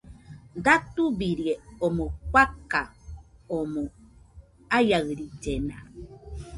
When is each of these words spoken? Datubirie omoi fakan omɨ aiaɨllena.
Datubirie 0.65 1.53
omoi 1.85 2.11
fakan 2.31 2.87
omɨ 3.57 3.81
aiaɨllena. 4.75 5.75